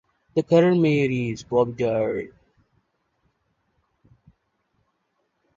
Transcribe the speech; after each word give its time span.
The 0.33 0.41
current 0.41 0.81
mayor 0.81 1.11
is 1.11 1.43
Bobby 1.43 1.73
Dyer. 1.73 2.29